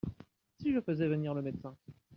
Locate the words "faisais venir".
0.81-1.35